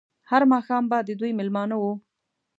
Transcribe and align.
هر 0.31 0.41
ماښام 0.51 0.83
به 0.91 0.97
د 1.07 1.09
دوی 1.19 1.31
مېلمانه 1.39 1.75
وو. 1.81 1.93